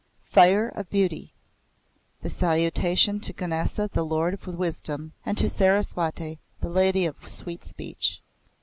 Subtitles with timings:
[0.25, 1.31] FIRE OF BEAUTY
[2.25, 8.23] (Salutation to Ganesa the Lord of Wisdom, and to Saraswate the Lady of Sweet Speech!)